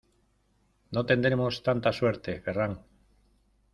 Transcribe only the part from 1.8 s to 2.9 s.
suerte, Ferran!